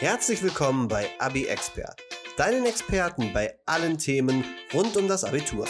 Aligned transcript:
Herzlich 0.00 0.44
willkommen 0.44 0.86
bei 0.86 1.06
Abi 1.18 1.46
Expert, 1.46 1.96
deinen 2.36 2.64
Experten 2.66 3.32
bei 3.34 3.50
allen 3.66 3.98
Themen 3.98 4.44
rund 4.72 4.96
um 4.96 5.08
das 5.08 5.24
Abitur. 5.24 5.66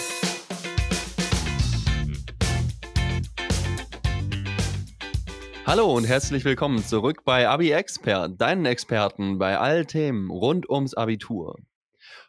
Hallo 5.67 5.95
und 5.97 6.05
herzlich 6.05 6.45
willkommen 6.45 6.81
zurück 6.81 7.25
bei 7.25 7.49
Abi 7.49 7.71
Expert, 7.71 8.39
deinen 8.39 8.67
Experten 8.67 9.39
bei 9.39 9.57
allen 9.57 9.87
Themen 9.87 10.31
rund 10.31 10.69
ums 10.69 10.93
Abitur. 10.93 11.57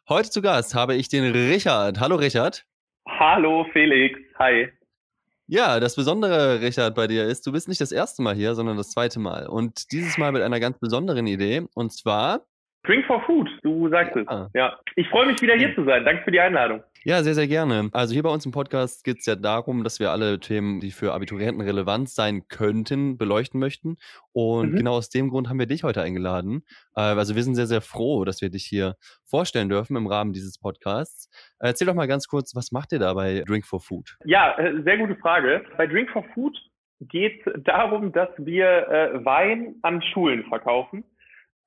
Heute 0.08 0.30
zu 0.30 0.42
Gast 0.42 0.74
habe 0.74 0.96
ich 0.96 1.10
den 1.10 1.30
Richard. 1.30 2.00
Hallo 2.00 2.16
Richard. 2.16 2.64
Hallo 3.10 3.66
Felix. 3.74 4.18
Hi. 4.40 4.72
Ja, 5.52 5.80
das 5.80 5.96
Besondere, 5.96 6.62
Richard, 6.62 6.94
bei 6.94 7.08
dir 7.08 7.26
ist, 7.26 7.48
du 7.48 7.52
bist 7.52 7.68
nicht 7.68 7.82
das 7.82 7.92
erste 7.92 8.22
Mal 8.22 8.36
hier, 8.36 8.54
sondern 8.54 8.78
das 8.78 8.92
zweite 8.92 9.20
Mal. 9.20 9.48
Und 9.48 9.92
dieses 9.92 10.16
Mal 10.20 10.32
mit 10.32 10.44
einer 10.44 10.60
ganz 10.60 10.78
besonderen 10.78 11.26
Idee. 11.26 11.66
Und 11.74 11.92
zwar 11.92 12.46
Drink 12.84 13.06
for 13.06 13.22
Food, 13.24 13.50
du 13.64 13.90
sagst 13.90 14.16
ja. 14.16 14.22
es. 14.22 14.50
Ja. 14.54 14.80
Ich 14.96 15.08
freue 15.10 15.28
mich 15.28 15.42
wieder 15.42 15.56
hier 15.56 15.76
zu 15.76 15.84
sein. 15.84 16.06
Danke 16.06 16.24
für 16.24 16.32
die 16.32 16.40
Einladung. 16.40 16.84
Ja, 17.04 17.24
sehr, 17.24 17.34
sehr 17.34 17.48
gerne. 17.48 17.90
Also 17.94 18.14
hier 18.14 18.24
bei 18.24 18.30
uns 18.30 18.46
im 18.46 18.52
Podcast 18.52 19.06
geht 19.06 19.20
es 19.20 19.26
ja 19.26 19.36
darum, 19.36 19.86
dass 19.86 20.02
wir 20.02 20.12
alle 20.12 20.40
Themen, 20.40 20.82
die 20.82 20.92
für 20.92 21.14
Abiturienten 21.14 21.62
relevant 21.62 22.10
sein 22.10 22.48
könnten, 22.50 23.18
beleuchten 23.18 23.60
möchten. 23.60 23.98
Und 24.34 24.74
mhm. 24.74 24.78
genau 24.78 24.94
aus 24.94 25.10
dem 25.10 25.30
Grund 25.30 25.50
haben 25.50 25.60
wir 25.60 25.66
dich 25.66 25.84
heute 25.84 26.02
eingeladen. 26.02 26.64
Äh, 26.96 27.02
also 27.02 27.36
wir 27.36 27.44
sind 27.44 27.56
sehr, 27.56 27.68
sehr 27.68 27.82
froh, 27.82 28.26
dass 28.26 28.42
wir 28.42 28.50
dich 28.50 28.66
hier 28.66 28.96
vorstellen 29.26 29.70
dürfen 29.70 29.96
im 29.96 30.08
Rahmen 30.08 30.34
dieses 30.34 30.60
Podcasts. 30.60 31.30
Erzähl 31.60 31.88
doch 31.88 31.96
mal 31.96 32.08
ganz 32.08 32.28
kurz, 32.28 32.54
was 32.54 32.72
macht 32.72 32.92
ihr 32.92 33.00
da 33.00 33.14
bei 33.14 33.44
Drink 33.48 33.66
for 33.66 33.80
Food? 33.80 34.18
Ja, 34.26 34.58
äh, 34.58 34.82
sehr 34.84 34.98
gute 34.98 35.16
Frage. 35.16 35.64
Bei 35.78 35.88
Drink 35.88 36.10
for 36.10 36.26
Food 36.34 36.58
geht 37.00 37.46
es 37.48 37.64
darum, 37.64 38.12
dass 38.12 38.30
wir 38.38 38.90
äh, 38.90 39.26
Wein 39.26 39.76
an 39.84 40.02
Schulen 40.02 40.44
verkaufen. 40.46 41.06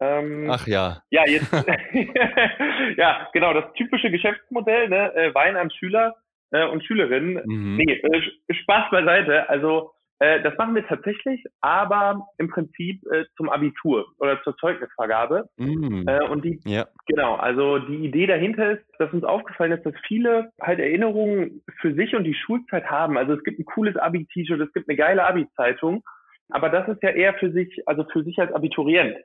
Ähm, 0.02 0.48
Ach 0.51 0.66
ja. 0.66 1.02
Ja, 1.11 1.23
jetzt, 1.27 1.52
ja, 2.96 3.29
genau, 3.32 3.54
das 3.54 3.73
typische 3.74 4.10
Geschäftsmodell, 4.10 4.88
ne? 4.88 5.15
Äh, 5.15 5.35
Wein 5.35 5.57
an 5.57 5.71
Schüler 5.71 6.16
äh, 6.51 6.66
und 6.66 6.85
Schülerinnen. 6.85 7.40
Mhm. 7.45 7.76
Nee, 7.76 7.93
äh, 7.95 8.54
Spaß 8.54 8.91
beiseite. 8.91 9.49
Also, 9.49 9.93
äh, 10.18 10.43
das 10.43 10.57
machen 10.59 10.74
wir 10.74 10.87
tatsächlich, 10.87 11.45
aber 11.60 12.26
im 12.38 12.49
Prinzip 12.49 13.01
äh, 13.13 13.24
zum 13.37 13.49
Abitur 13.49 14.07
oder 14.18 14.43
zur 14.43 14.57
Zeugnisvergabe. 14.57 15.49
Mhm. 15.57 16.04
Äh, 16.09 16.24
und 16.29 16.45
die, 16.45 16.60
ja. 16.65 16.87
genau, 17.07 17.37
also 17.37 17.79
die 17.79 18.04
Idee 18.04 18.26
dahinter 18.26 18.73
ist, 18.73 18.85
dass 18.98 19.13
uns 19.13 19.24
aufgefallen 19.24 19.73
ist, 19.73 19.87
dass 19.87 19.95
viele 20.07 20.51
halt 20.60 20.80
Erinnerungen 20.80 21.63
für 21.80 21.95
sich 21.95 22.15
und 22.16 22.24
die 22.24 22.35
Schulzeit 22.35 22.87
haben. 22.87 23.16
Also 23.16 23.35
es 23.35 23.45
gibt 23.45 23.60
ein 23.60 23.65
cooles 23.65 23.96
Abi-T-Shirt, 23.96 24.60
es 24.60 24.73
gibt 24.73 24.88
eine 24.88 24.96
geile 24.96 25.24
Abi-Zeitung. 25.24 26.02
Aber 26.51 26.69
das 26.69 26.87
ist 26.88 27.02
ja 27.02 27.10
eher 27.10 27.35
für 27.35 27.51
sich, 27.51 27.82
also 27.87 28.04
für 28.13 28.23
sich 28.24 28.38
als 28.38 28.52
Abiturient. 28.52 29.16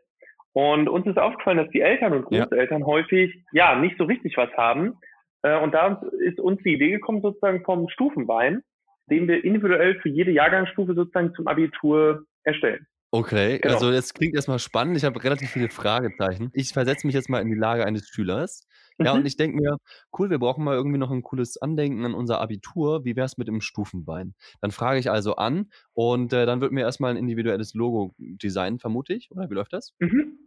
Und 0.53 0.89
uns 0.89 1.05
ist 1.05 1.19
aufgefallen, 1.19 1.57
dass 1.57 1.69
die 1.69 1.81
Eltern 1.81 2.13
und 2.13 2.25
Großeltern 2.25 2.81
ja. 2.81 2.85
häufig 2.85 3.43
ja 3.51 3.75
nicht 3.75 3.97
so 3.97 4.05
richtig 4.05 4.37
was 4.37 4.51
haben. 4.53 4.95
Äh, 5.43 5.59
und 5.59 5.73
da 5.73 6.01
ist 6.19 6.39
uns 6.39 6.61
die 6.63 6.73
Idee 6.73 6.91
gekommen, 6.91 7.21
sozusagen 7.21 7.63
vom 7.63 7.89
Stufenbein, 7.89 8.63
den 9.09 9.27
wir 9.27 9.43
individuell 9.43 9.99
für 10.01 10.09
jede 10.09 10.31
Jahrgangsstufe 10.31 10.93
sozusagen 10.93 11.33
zum 11.33 11.47
Abitur 11.47 12.25
erstellen. 12.43 12.87
Okay, 13.11 13.59
genau. 13.59 13.75
also 13.75 13.91
das 13.91 14.13
klingt 14.13 14.35
erstmal 14.35 14.59
spannend. 14.59 14.97
Ich 14.97 15.05
habe 15.05 15.23
relativ 15.23 15.49
viele 15.49 15.69
Fragezeichen. 15.69 16.49
Ich 16.53 16.73
versetze 16.73 17.07
mich 17.07 17.15
jetzt 17.15 17.29
mal 17.29 17.41
in 17.41 17.49
die 17.49 17.55
Lage 17.55 17.85
eines 17.85 18.07
Schülers. 18.09 18.67
Ja, 18.99 19.13
mhm. 19.13 19.19
und 19.19 19.25
ich 19.25 19.37
denke 19.37 19.57
mir, 19.57 19.77
cool, 20.17 20.29
wir 20.29 20.39
brauchen 20.39 20.63
mal 20.63 20.75
irgendwie 20.75 20.97
noch 20.97 21.11
ein 21.11 21.21
cooles 21.21 21.61
Andenken 21.61 22.03
an 22.03 22.13
unser 22.13 22.41
Abitur. 22.41 23.05
Wie 23.05 23.15
wäre 23.15 23.25
es 23.25 23.37
mit 23.37 23.47
dem 23.47 23.61
Stufenbein? 23.61 24.33
Dann 24.61 24.71
frage 24.71 24.99
ich 24.99 25.09
also 25.09 25.35
an 25.35 25.69
und 25.93 26.33
äh, 26.33 26.45
dann 26.45 26.61
wird 26.61 26.71
mir 26.71 26.81
erstmal 26.81 27.11
ein 27.11 27.17
individuelles 27.17 27.73
Logo 27.73 28.13
designen, 28.17 28.79
vermute 28.79 29.13
ich. 29.13 29.29
Oder 29.31 29.49
wie 29.49 29.53
läuft 29.53 29.73
das? 29.73 29.93
Mhm. 29.99 30.39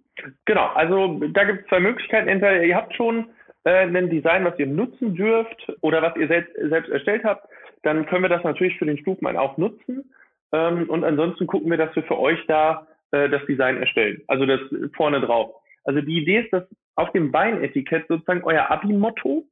Genau, 0.44 0.66
also 0.66 1.20
da 1.32 1.44
gibt 1.44 1.62
es 1.62 1.68
zwei 1.68 1.80
Möglichkeiten. 1.80 2.28
Entweder 2.28 2.62
ihr 2.62 2.76
habt 2.76 2.94
schon 2.94 3.30
äh, 3.64 3.86
ein 3.86 4.10
Design, 4.10 4.44
was 4.44 4.58
ihr 4.58 4.66
nutzen 4.66 5.14
dürft 5.14 5.72
oder 5.80 6.02
was 6.02 6.16
ihr 6.16 6.28
selbst, 6.28 6.52
selbst 6.68 6.90
erstellt 6.90 7.24
habt, 7.24 7.48
dann 7.82 8.04
können 8.06 8.22
wir 8.22 8.28
das 8.28 8.44
natürlich 8.44 8.76
für 8.78 8.86
den 8.86 8.98
Stufenbein 8.98 9.36
auch 9.36 9.56
nutzen. 9.56 10.12
Ähm, 10.52 10.88
und 10.88 11.04
ansonsten 11.04 11.46
gucken 11.46 11.70
wir, 11.70 11.78
dass 11.78 11.94
wir 11.94 12.02
für 12.04 12.18
euch 12.18 12.38
da 12.46 12.86
äh, 13.12 13.28
das 13.28 13.44
Design 13.46 13.76
erstellen. 13.78 14.22
Also 14.26 14.46
das 14.46 14.60
vorne 14.96 15.20
drauf. 15.20 15.54
Also 15.84 16.00
die 16.00 16.22
Idee 16.22 16.40
ist, 16.40 16.52
dass 16.52 16.64
auf 16.96 17.12
dem 17.12 17.32
Beinetikett 17.32 18.06
sozusagen 18.08 18.44
euer 18.44 18.70
Abi-Motto 18.70 19.44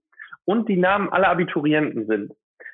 und 0.45 0.69
die 0.69 0.77
Namen 0.77 1.09
aller 1.11 1.29
Abiturienten 1.29 2.07
sind 2.07 2.33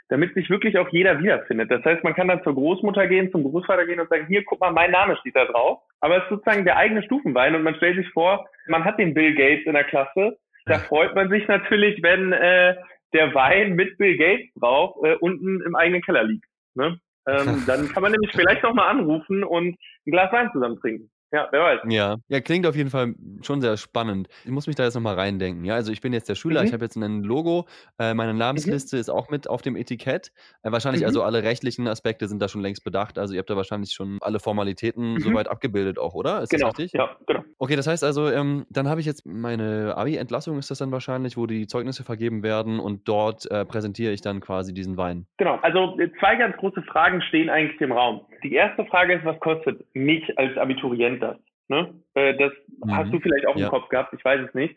damit 0.09 0.35
sich 0.35 0.51
wirklich 0.51 0.79
auch 0.79 0.89
jeder 0.91 1.19
wiederfindet. 1.21 1.71
Das 1.71 1.85
heißt, 1.85 2.05
man 2.05 2.15
kann 2.15 2.29
dann 2.29 2.43
zur 2.43 2.55
Großmutter 2.55 3.07
gehen, 3.07 3.31
zum 3.31 3.43
Großvater 3.43 3.87
gehen 3.87 4.01
und 4.01 4.09
sagen, 4.09 4.27
hier, 4.27 4.45
guck 4.45 4.61
mal, 4.61 4.71
mein 4.71 4.91
Name 4.91 5.17
steht 5.17 5.35
da 5.35 5.45
drauf. 5.47 5.81
Aber 6.01 6.19
es 6.19 6.23
ist 6.25 6.31
sozusagen 6.31 6.65
der 6.65 6.77
eigene 6.77 7.03
Stufenbein 7.03 7.55
und 7.55 7.63
man 7.63 7.75
stellt 7.77 7.97
sich 7.97 8.09
vor, 8.11 8.47
man 8.67 8.85
hat 8.85 8.99
den 8.99 9.15
Bill 9.15 9.35
Gates 9.35 9.67
in 9.67 9.73
der 9.73 9.85
Klasse. 9.85 10.39
Da 10.67 10.79
freut 10.79 11.15
man 11.15 11.31
sich 11.31 11.47
natürlich, 11.49 12.03
wenn 12.03 12.33
äh, 12.33 12.77
der 13.13 13.35
Wein 13.35 13.75
mit 13.75 13.97
Bill 13.99 14.17
Gates 14.17 14.53
drauf 14.55 14.97
äh, 15.03 15.15
unten 15.17 15.63
im 15.63 15.75
eigenen 15.75 16.03
Keller 16.03 16.25
liegt. 16.25 16.47
Ne? 16.75 16.99
Ähm, 17.27 17.63
dann 17.67 17.89
kann 17.89 18.03
man 18.03 18.13
nämlich 18.13 18.33
vielleicht 18.33 18.63
noch 18.63 18.75
mal 18.75 18.89
anrufen 18.89 19.45
und 19.45 19.77
ein 20.07 20.11
Glas 20.11 20.33
Wein 20.33 20.51
zusammen 20.53 20.79
trinken. 20.81 21.11
Ja, 21.35 21.49
wer 21.51 21.63
weiß. 21.63 21.81
Ja. 21.89 22.17
ja, 22.29 22.41
klingt 22.41 22.65
auf 22.65 22.77
jeden 22.77 22.91
Fall 22.91 23.17
schon 23.43 23.61
sehr 23.61 23.77
spannend. 23.77 24.29
Ich 24.45 24.53
muss 24.53 24.69
mich 24.69 24.77
da 24.77 24.85
jetzt 24.85 24.95
nochmal 24.95 25.17
reindenken. 25.17 25.65
Ja, 25.65 25.75
also 25.75 25.91
ich 25.91 26.01
bin 26.01 26.13
jetzt 26.13 26.29
der 26.29 26.37
Schüler, 26.37 26.61
mhm. 26.61 26.69
ich 26.69 26.73
habe 26.73 26.85
jetzt 26.85 26.95
ein 26.95 27.25
Logo, 27.25 27.67
äh, 27.99 28.15
meine 28.15 28.33
mhm. 28.33 28.39
Namensliste 28.39 28.95
mhm. 28.95 29.01
ist 29.01 29.09
auch 29.09 29.31
mit 29.31 29.51
auf 29.51 29.61
dem 29.61 29.75
Etikett. 29.75 30.31
Äh, 30.63 30.71
wahrscheinlich 30.71 31.03
mhm. 31.03 31.09
also 31.09 31.25
alle 31.25 31.43
rechtlichen 31.43 31.89
Aspekte 31.89 32.29
sind 32.29 32.41
da 32.41 32.47
schon 32.47 32.61
längst 32.61 32.85
bedacht. 32.85 33.19
Also 33.19 33.35
ihr 33.35 33.41
habt 33.41 33.51
da 33.51 33.57
wahrscheinlich 33.57 33.93
schon 33.95 34.19
alle 34.21 34.39
Formalitäten 34.39 35.15
mhm. 35.15 35.21
soweit 35.21 35.49
abgebildet 35.49 35.99
auch, 35.99 36.15
oder? 36.15 36.41
Ist 36.41 36.51
genau. 36.51 36.69
das 36.69 36.79
richtig? 36.79 37.01
Ja, 37.01 37.17
genau. 37.27 37.43
Okay, 37.59 37.77
das 37.77 37.87
heißt 37.87 38.05
also, 38.05 38.29
ähm, 38.31 38.67
dann 38.71 38.89
habe 38.89 39.01
ich 39.01 39.07
jetzt 39.07 39.27
meine 39.27 39.97
Abi-Entlassung, 39.97 40.59
ist 40.59 40.71
das 40.71 40.79
dann 40.79 40.93
wahrscheinlich, 40.93 41.37
wo 41.37 41.47
die 41.47 41.67
Zeugnisse 41.67 42.05
vergeben 42.05 42.43
werden 42.43 42.81
und 42.81 43.09
dort 43.09 43.51
äh, 43.51 43.65
präsentiere 43.65 44.13
ich 44.13 44.21
dann 44.21 44.41
quasi 44.41 44.75
diesen 44.75 44.97
Wein. 44.97 45.27
Genau, 45.39 45.57
also 45.63 45.99
äh, 45.99 46.11
zwei 46.19 46.37
ganz 46.37 46.57
große 46.57 46.83
Fragen 46.83 47.23
stehen 47.23 47.51
eigentlich 47.51 47.81
im 47.81 47.93
Raum. 47.93 48.27
Die 48.43 48.55
erste 48.55 48.85
Frage 48.87 49.15
ist, 49.15 49.25
was 49.25 49.39
kostet 49.41 49.85
mich 49.95 50.37
als 50.39 50.57
Abiturient 50.57 51.23
das? 51.23 51.37
Ne? 51.69 51.95
Äh, 52.15 52.37
das 52.37 52.53
mhm. 52.85 52.97
hast 52.97 53.13
du 53.13 53.21
vielleicht 53.21 53.47
auch 53.47 53.57
ja. 53.57 53.67
im 53.67 53.71
Kopf 53.71 53.89
gehabt, 53.89 54.13
ich 54.13 54.25
weiß 54.25 54.41
es 54.49 54.55
nicht. 54.55 54.77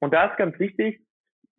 Und 0.00 0.12
da 0.12 0.26
ist 0.26 0.36
ganz 0.36 0.58
wichtig, 0.58 1.00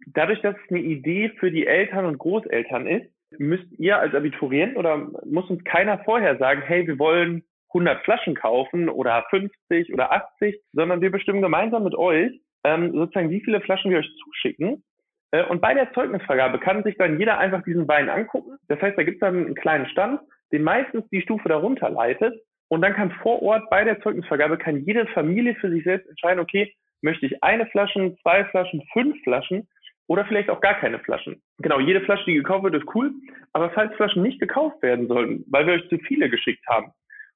dadurch, 0.08 0.42
dass 0.42 0.56
es 0.56 0.72
eine 0.72 0.82
Idee 0.82 1.30
für 1.40 1.52
die 1.52 1.66
Eltern 1.66 2.06
und 2.06 2.18
Großeltern 2.18 2.88
ist, 2.88 3.08
müsst 3.40 3.68
ihr 3.78 3.98
als 4.00 4.14
Abiturient 4.14 4.78
oder 4.78 4.98
muss 5.26 5.50
uns 5.50 5.64
keiner 5.64 6.00
vorher 6.00 6.38
sagen, 6.38 6.62
hey, 6.62 6.88
wir 6.88 6.98
wollen 7.00 7.44
100 7.78 8.04
Flaschen 8.04 8.36
kaufen 8.36 8.90
oder 8.90 9.26
50 9.30 9.94
oder 9.94 10.12
80, 10.12 10.60
sondern 10.74 11.02
wir 11.02 11.12
bestimmen 11.12 11.42
gemeinsam 11.42 11.84
mit 11.84 11.96
euch 11.96 12.32
ähm, 12.64 12.92
sozusagen, 12.94 13.30
wie 13.30 13.42
viele 13.42 13.62
Flaschen 13.62 13.92
wir 13.92 14.00
euch 14.00 14.10
zuschicken. 14.24 14.84
Äh, 15.32 15.44
und 15.44 15.62
bei 15.62 15.74
der 15.74 15.94
Zeugnisvergabe 15.94 16.60
kann 16.60 16.84
sich 16.84 16.98
dann 16.98 17.20
jeder 17.20 17.38
einfach 17.38 17.64
diesen 17.64 17.88
Wein 17.88 18.10
angucken. 18.10 18.58
Das 18.68 18.82
heißt, 18.82 18.98
da 18.98 19.04
gibt 19.04 19.16
es 19.16 19.22
dann 19.22 19.46
einen 19.46 19.56
kleinen 19.56 19.88
Stand, 19.88 20.20
den 20.52 20.64
meistens 20.64 21.08
die 21.10 21.22
Stufe 21.22 21.48
darunter 21.50 21.90
leitet. 21.90 22.34
Und 22.70 22.82
dann 22.82 22.94
kann 22.94 23.12
vor 23.22 23.42
Ort 23.42 23.70
bei 23.70 23.84
der 23.84 24.02
Zeugnisvergabe 24.02 24.58
kann 24.58 24.84
jede 24.84 25.06
Familie 25.08 25.56
für 25.56 25.70
sich 25.70 25.84
selbst 25.84 26.10
entscheiden, 26.10 26.40
okay, 26.40 26.74
möchte 27.02 27.26
ich 27.26 27.44
eine 27.44 27.66
Flaschen, 27.68 28.18
zwei 28.22 28.44
Flaschen, 28.46 28.84
fünf 28.92 29.22
Flaschen 29.24 29.68
oder 30.08 30.26
vielleicht 30.26 30.50
auch 30.50 30.60
gar 30.60 30.74
keine 30.74 31.00
Flaschen. 31.00 31.42
Genau, 31.60 31.80
jede 31.80 32.02
Flasche, 32.02 32.26
die 32.26 32.34
gekauft 32.34 32.64
wird, 32.64 32.76
ist 32.76 32.96
cool. 32.96 33.12
Aber 33.54 33.70
falls 33.70 33.94
Flaschen 33.96 34.24
nicht 34.24 34.40
gekauft 34.40 34.82
werden 34.82 35.08
sollten, 35.08 35.46
weil 35.48 35.68
wir 35.68 35.74
euch 35.76 35.88
zu 35.90 35.98
viele 36.00 36.30
geschickt 36.30 36.66
haben 36.68 36.92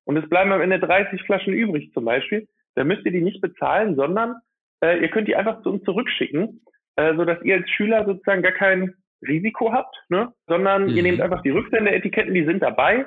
und 0.05 0.17
es 0.17 0.27
bleiben 0.29 0.51
am 0.51 0.61
Ende 0.61 0.79
30 0.79 1.21
Flaschen 1.23 1.53
übrig 1.53 1.91
zum 1.93 2.05
Beispiel, 2.05 2.47
dann 2.75 2.87
müsst 2.87 3.05
ihr 3.05 3.11
die 3.11 3.21
nicht 3.21 3.41
bezahlen, 3.41 3.95
sondern 3.95 4.35
äh, 4.83 4.99
ihr 5.01 5.09
könnt 5.09 5.27
die 5.27 5.35
einfach 5.35 5.61
zu 5.61 5.69
uns 5.71 5.83
zurückschicken, 5.83 6.61
äh, 6.95 7.15
sodass 7.15 7.41
ihr 7.43 7.55
als 7.55 7.69
Schüler 7.69 8.05
sozusagen 8.05 8.41
gar 8.41 8.53
kein 8.53 8.93
Risiko 9.27 9.71
habt, 9.71 9.95
ne? 10.09 10.33
sondern 10.47 10.83
mhm. 10.83 10.89
ihr 10.89 11.03
nehmt 11.03 11.21
einfach 11.21 11.41
die 11.41 11.51
Rücksende-Etiketten, 11.51 12.33
die 12.33 12.45
sind 12.45 12.63
dabei 12.63 13.05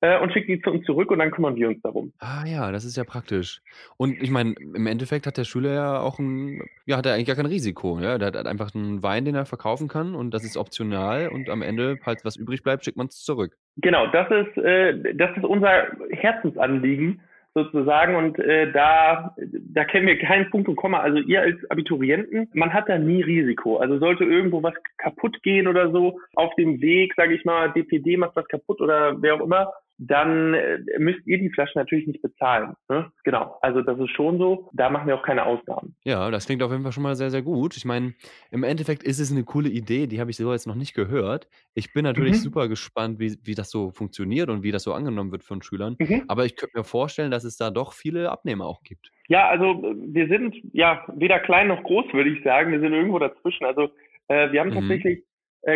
äh, 0.00 0.18
und 0.20 0.32
schickt 0.32 0.48
die 0.48 0.60
zu 0.60 0.70
uns 0.70 0.84
zurück 0.84 1.10
und 1.10 1.18
dann 1.18 1.30
kümmern 1.30 1.56
wir 1.56 1.68
uns 1.68 1.80
darum. 1.82 2.12
Ah 2.18 2.44
ja, 2.46 2.70
das 2.72 2.84
ist 2.84 2.96
ja 2.96 3.04
praktisch. 3.04 3.60
Und 3.96 4.20
ich 4.22 4.30
meine, 4.30 4.54
im 4.58 4.86
Endeffekt 4.86 5.26
hat 5.26 5.36
der 5.36 5.44
Schüler 5.44 5.72
ja 5.72 6.00
auch 6.00 6.18
ein, 6.18 6.62
ja, 6.84 6.96
hat 6.96 7.06
er 7.06 7.14
eigentlich 7.14 7.26
gar 7.26 7.36
kein 7.36 7.46
Risiko. 7.46 7.98
Ja? 8.00 8.18
Der 8.18 8.28
hat 8.28 8.46
einfach 8.46 8.74
einen 8.74 9.02
Wein, 9.02 9.24
den 9.24 9.34
er 9.34 9.46
verkaufen 9.46 9.88
kann 9.88 10.14
und 10.14 10.32
das 10.32 10.44
ist 10.44 10.56
optional 10.56 11.28
und 11.28 11.48
am 11.48 11.62
Ende, 11.62 11.96
falls 12.02 12.24
was 12.24 12.36
übrig 12.36 12.62
bleibt, 12.62 12.84
schickt 12.84 12.96
man 12.96 13.06
es 13.06 13.22
zurück. 13.22 13.56
Genau, 13.78 14.06
das 14.08 14.30
ist, 14.30 14.56
äh, 14.58 15.14
das 15.14 15.36
ist 15.36 15.44
unser 15.44 15.88
Herzensanliegen 16.10 17.20
sozusagen 17.56 18.16
und 18.16 18.38
äh, 18.38 18.70
da 18.70 19.34
da 19.38 19.84
kennen 19.84 20.06
wir 20.06 20.18
keinen 20.18 20.50
Punkt 20.50 20.68
und 20.68 20.76
Komma. 20.76 21.00
Also 21.00 21.18
ihr 21.18 21.40
als 21.40 21.58
Abiturienten, 21.70 22.48
man 22.52 22.72
hat 22.72 22.86
da 22.88 22.98
nie 22.98 23.22
Risiko. 23.22 23.78
Also 23.78 23.98
sollte 23.98 24.24
irgendwo 24.24 24.62
was 24.62 24.74
kaputt 24.98 25.42
gehen 25.42 25.66
oder 25.66 25.90
so 25.90 26.20
auf 26.34 26.54
dem 26.56 26.82
Weg, 26.82 27.14
sage 27.16 27.34
ich 27.34 27.46
mal, 27.46 27.72
DPD 27.72 28.18
macht 28.18 28.36
was 28.36 28.46
kaputt 28.48 28.82
oder 28.82 29.20
wer 29.22 29.34
auch 29.34 29.40
immer, 29.40 29.72
dann 29.98 30.54
äh, 30.54 30.78
müsst 30.98 31.26
ihr 31.26 31.38
die 31.38 31.50
Flaschen 31.50 31.78
natürlich 31.80 32.06
nicht 32.06 32.20
bezahlen. 32.20 32.74
Ne? 32.88 33.10
Genau, 33.24 33.56
also 33.62 33.80
das 33.80 33.98
ist 33.98 34.10
schon 34.10 34.38
so. 34.38 34.68
Da 34.74 34.90
machen 34.90 35.08
wir 35.08 35.14
auch 35.14 35.22
keine 35.22 35.46
Ausnahmen. 35.46 35.96
Ja, 36.04 36.30
das 36.30 36.46
klingt 36.46 36.62
auf 36.62 36.70
jeden 36.70 36.82
Fall 36.82 36.92
schon 36.92 37.02
mal 37.02 37.16
sehr, 37.16 37.30
sehr 37.30 37.42
gut. 37.42 37.76
Ich 37.76 37.84
meine, 37.84 38.14
im 38.50 38.62
Endeffekt 38.62 39.02
ist 39.02 39.18
es 39.18 39.32
eine 39.32 39.44
coole 39.44 39.68
Idee, 39.68 40.06
die 40.06 40.20
habe 40.20 40.30
ich 40.30 40.36
so 40.36 40.52
jetzt 40.52 40.66
noch 40.66 40.74
nicht 40.74 40.94
gehört. 40.94 41.48
Ich 41.74 41.92
bin 41.92 42.04
natürlich 42.04 42.34
mhm. 42.34 42.40
super 42.40 42.68
gespannt, 42.68 43.18
wie, 43.18 43.38
wie 43.44 43.54
das 43.54 43.70
so 43.70 43.90
funktioniert 43.90 44.50
und 44.50 44.62
wie 44.62 44.70
das 44.72 44.82
so 44.82 44.92
angenommen 44.92 45.32
wird 45.32 45.44
von 45.44 45.62
Schülern. 45.62 45.96
Mhm. 45.98 46.24
Aber 46.28 46.44
ich 46.44 46.56
könnte 46.56 46.76
mir 46.76 46.84
vorstellen, 46.84 47.30
dass 47.30 47.44
es 47.44 47.56
da 47.56 47.70
doch 47.70 47.92
viele 47.92 48.30
Abnehmer 48.30 48.66
auch 48.66 48.82
gibt. 48.82 49.10
Ja, 49.28 49.48
also 49.48 49.82
wir 49.96 50.28
sind 50.28 50.56
ja 50.72 51.04
weder 51.14 51.40
klein 51.40 51.68
noch 51.68 51.82
groß, 51.82 52.12
würde 52.12 52.30
ich 52.30 52.44
sagen. 52.44 52.70
Wir 52.70 52.80
sind 52.80 52.92
irgendwo 52.92 53.18
dazwischen. 53.18 53.64
Also 53.64 53.88
äh, 54.28 54.52
wir 54.52 54.60
haben 54.60 54.70
mhm. 54.70 54.74
tatsächlich 54.74 55.18
äh, 55.18 55.24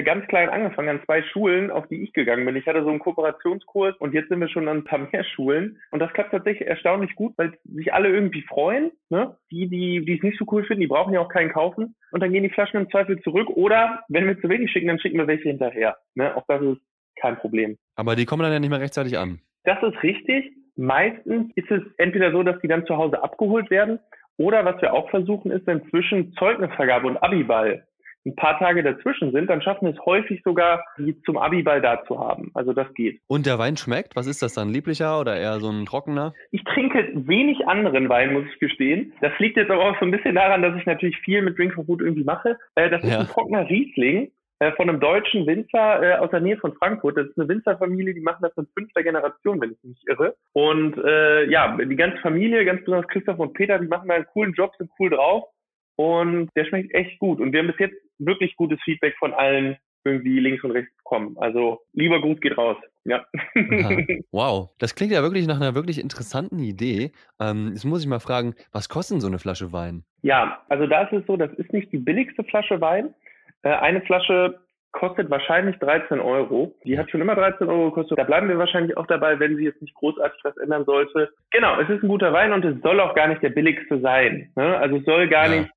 ganz 0.05 0.27
klein 0.29 0.49
angefangen 0.49 0.89
an 0.89 1.03
zwei 1.05 1.23
Schulen, 1.23 1.71
auf 1.71 1.89
die 1.89 2.03
ich 2.03 2.13
gegangen 2.13 2.45
bin. 2.47 2.55
Ich 2.55 2.67
hatte 2.67 2.83
so 2.85 2.91
einen 2.91 3.01
Kooperationskurs 3.01 3.97
und 3.97 4.15
jetzt 4.15 4.29
sind 4.29 4.39
wir 4.39 4.49
schon 4.49 4.69
an 4.69 4.79
ein 4.79 4.85
paar 4.85 5.01
mehr 5.11 5.25
Schulen. 5.25 5.81
Und 5.91 5.99
das 5.99 6.13
klappt 6.13 6.31
tatsächlich 6.31 6.69
erstaunlich 6.69 7.15
gut, 7.17 7.33
weil 7.37 7.59
sich 7.65 7.93
alle 7.93 8.09
irgendwie 8.09 8.43
freuen. 8.43 8.93
Ne? 9.09 9.37
Die, 9.51 9.69
die, 9.69 10.05
die 10.05 10.17
es 10.17 10.23
nicht 10.23 10.39
so 10.39 10.45
cool 10.53 10.65
finden, 10.65 10.83
die 10.83 10.87
brauchen 10.87 11.13
ja 11.13 11.21
auch 11.21 11.29
keinen 11.29 11.53
kaufen. 11.53 11.97
Und 12.13 12.23
dann 12.23 12.33
gehen 12.33 12.45
die 12.45 12.51
Flaschen 12.51 12.81
im 12.81 12.91
Zweifel 12.91 13.21
zurück. 13.23 13.49
Oder 13.51 14.05
wenn 14.09 14.27
wir 14.27 14.41
zu 14.41 14.49
wenig 14.49 14.71
schicken, 14.71 14.87
dann 14.87 15.01
schicken 15.01 15.19
wir 15.19 15.27
welche 15.27 15.49
hinterher. 15.49 15.97
Ne? 16.15 16.37
Auch 16.37 16.45
das 16.47 16.63
ist 16.63 16.81
kein 17.21 17.37
Problem. 17.37 17.77
Aber 17.97 18.15
die 18.15 18.27
kommen 18.27 18.43
dann 18.43 18.53
ja 18.53 18.61
nicht 18.61 18.71
mehr 18.71 18.81
rechtzeitig 18.81 19.19
an. 19.19 19.41
Das 19.65 19.83
ist 19.83 20.01
richtig. 20.05 20.53
Meistens 20.77 21.51
ist 21.57 21.71
es 21.71 21.83
entweder 21.99 22.31
so, 22.31 22.45
dass 22.45 22.61
die 22.61 22.69
dann 22.69 22.87
zu 22.87 22.97
Hause 22.97 23.23
abgeholt 23.23 23.71
werden. 23.71 23.99
Oder 24.37 24.65
was 24.65 24.81
wir 24.81 24.95
auch 24.95 25.11
versuchen, 25.11 25.51
ist, 25.51 25.67
wenn 25.67 25.87
zwischen 25.91 26.33
Zeugnisvergabe 26.35 27.07
und 27.07 27.19
Abiball 27.19 27.87
ein 28.27 28.37
paar 28.37 28.59
Tage 28.59 28.83
dazwischen 28.83 29.33
sind, 29.33 29.49
dann 29.49 29.63
schaffen 29.63 29.87
wir 29.87 29.95
es 29.95 30.07
häufig 30.07 30.43
sogar, 30.45 30.85
die 30.99 31.21
zum 31.23 31.39
Abiball 31.39 31.81
da 31.81 32.05
zu 32.05 32.19
haben. 32.19 32.51
Also 32.55 32.73
das 32.73 32.93
geht. 32.95 33.21
Und 33.27 33.47
der 33.47 33.59
Wein 33.59 33.77
schmeckt? 33.77 34.17
Was 34.17 34.27
ist 34.27 34.43
das 34.43 34.55
dann? 34.55 34.71
Lieblicher 34.71 35.19
oder 35.21 35.37
eher 35.37 35.59
so 35.61 35.71
ein 35.71 35.87
trockener? 35.87 36.35
Ich 36.51 36.63
trinke 36.65 37.11
wenig 37.15 37.67
anderen 37.67 38.09
Wein, 38.09 38.33
muss 38.33 38.45
ich 38.53 38.59
gestehen. 38.59 39.13
Das 39.21 39.33
liegt 39.39 39.57
jetzt 39.57 39.71
aber 39.71 39.91
auch 39.91 39.99
so 39.99 40.05
ein 40.05 40.11
bisschen 40.11 40.35
daran, 40.35 40.63
dass 40.63 40.77
ich 40.77 40.87
natürlich 40.87 41.17
viel 41.19 41.43
mit 41.43 41.59
Drink 41.59 41.75
for 41.75 41.85
Food 41.85 42.01
irgendwie 42.01 42.25
mache. 42.25 42.59
Äh, 42.75 42.91
das 42.91 43.03
ist 43.03 43.11
ja. 43.11 43.21
ein 43.21 43.27
trockener 43.27 43.69
Riesling 43.69 44.31
äh, 44.61 44.73
von 44.73 44.91
einem 44.91 45.01
deutschen 45.01 45.47
Winzer 45.47 46.03
äh, 46.03 46.15
aus 46.19 46.31
der 46.31 46.41
Nähe 46.41 46.59
von 46.59 46.75
Frankfurt. 46.75 47.17
Das 47.17 47.27
ist 47.27 47.39
eine 47.39 47.49
Winzerfamilie, 47.49 48.13
die 48.13 48.21
machen 48.21 48.43
das 48.43 48.57
in 48.59 48.67
fünfter 48.77 49.03
Generation, 49.03 49.59
wenn 49.61 49.73
ich 49.73 49.83
mich 49.83 50.03
irre. 50.07 50.37
Und 50.53 50.99
äh, 50.99 51.51
ja, 51.51 51.77
die 51.79 51.97
ganze 51.97 52.19
Familie, 52.19 52.67
ganz 52.67 52.81
besonders 52.81 53.09
Christoph 53.09 53.39
und 53.39 53.55
Peter, 53.55 53.79
die 53.79 53.87
machen 53.87 54.09
da 54.09 54.15
einen 54.15 54.27
coolen 54.27 54.53
Job, 54.53 54.73
sind 54.77 54.91
cool 54.99 55.09
drauf. 55.09 55.45
Und 56.01 56.49
der 56.57 56.65
schmeckt 56.65 56.95
echt 56.95 57.19
gut. 57.19 57.41
Und 57.41 57.53
wir 57.53 57.61
haben 57.61 57.67
bis 57.67 57.79
jetzt 57.79 57.97
wirklich 58.19 58.57
gutes 58.57 58.81
Feedback 58.85 59.15
von 59.19 59.35
allen 59.35 59.77
irgendwie 60.03 60.41
links 60.41 60.65
und 60.65 60.71
rechts 60.71 60.97
bekommen. 60.97 61.37
Also 61.39 61.81
lieber 61.93 62.23
Gruß 62.23 62.41
geht 62.41 62.57
raus. 62.57 62.79
Ja. 63.05 63.23
wow, 64.33 64.71
das 64.79 64.95
klingt 64.95 65.13
ja 65.13 65.21
wirklich 65.21 65.47
nach 65.47 65.61
einer 65.61 65.75
wirklich 65.75 66.01
interessanten 66.01 66.59
Idee. 66.59 67.13
Ähm, 67.39 67.73
jetzt 67.73 67.85
muss 67.85 68.01
ich 68.01 68.09
mal 68.09 68.19
fragen, 68.19 68.55
was 68.73 68.89
kostet 68.89 69.21
so 69.21 69.27
eine 69.27 69.39
Flasche 69.39 69.75
Wein? 69.75 70.05
Ja, 70.23 70.63
also 70.71 70.87
da 70.87 71.03
ist 71.03 71.13
es 71.13 71.27
so, 71.27 71.37
das 71.37 71.53
ist 71.59 71.71
nicht 71.75 71.93
die 71.93 71.99
billigste 71.99 72.45
Flasche 72.45 72.81
Wein. 72.81 73.13
Äh, 73.61 73.69
eine 73.69 74.01
Flasche 74.01 74.59
kostet 74.93 75.29
wahrscheinlich 75.29 75.77
13 75.81 76.19
Euro. 76.19 76.75
Die 76.85 76.99
hat 76.99 77.11
schon 77.11 77.21
immer 77.21 77.35
13 77.35 77.69
Euro 77.69 77.91
gekostet. 77.91 78.19
Da 78.19 78.25
bleiben 78.25 78.49
wir 78.49 78.57
wahrscheinlich 78.57 78.97
auch 78.97 79.07
dabei, 79.07 79.39
wenn 79.39 79.57
sie 79.57 79.65
jetzt 79.65 79.83
nicht 79.83 79.95
großartig 79.95 80.41
was 80.45 80.57
ändern 80.57 80.87
sollte. 80.87 81.29
Genau, 81.51 81.79
es 81.79 81.91
ist 81.91 82.03
ein 82.03 82.09
guter 82.09 82.33
Wein 82.33 82.55
und 82.55 82.65
es 82.65 82.81
soll 82.81 83.01
auch 83.01 83.15
gar 83.15 83.29
nicht 83.29 83.43
der 83.43 83.51
billigste 83.51 84.01
sein. 84.01 84.51
Ne? 84.57 84.79
Also 84.79 84.97
es 84.97 85.05
soll 85.05 85.29
gar 85.29 85.47
ja. 85.47 85.61
nicht 85.61 85.71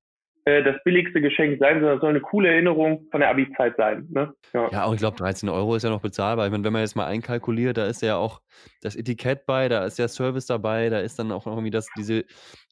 äh, 0.46 0.62
das 0.62 0.76
billigste 0.84 1.20
Geschenk 1.20 1.58
sein, 1.58 1.76
sondern 1.76 1.94
es 1.94 2.00
soll 2.00 2.10
eine 2.10 2.20
coole 2.20 2.50
Erinnerung 2.50 3.06
von 3.10 3.20
der 3.20 3.30
Abi-Zeit 3.30 3.76
sein. 3.76 4.06
Ne? 4.10 4.34
Ja. 4.52 4.68
ja, 4.70 4.84
und 4.84 4.94
ich 4.94 5.00
glaube, 5.00 5.16
13 5.16 5.48
Euro 5.48 5.74
ist 5.74 5.84
ja 5.84 5.90
noch 5.90 6.02
bezahlbar. 6.02 6.46
Ich 6.46 6.52
meine, 6.52 6.64
wenn 6.64 6.72
man 6.72 6.82
jetzt 6.82 6.96
mal 6.96 7.06
einkalkuliert, 7.06 7.78
da 7.78 7.86
ist 7.86 8.02
ja 8.02 8.16
auch 8.16 8.40
das 8.82 8.94
Etikett 8.94 9.46
bei, 9.46 9.68
da 9.68 9.84
ist 9.86 9.98
der 9.98 10.08
Service 10.08 10.46
dabei, 10.46 10.90
da 10.90 11.00
ist 11.00 11.18
dann 11.18 11.32
auch 11.32 11.46
irgendwie 11.46 11.70
das, 11.70 11.88
diese 11.96 12.24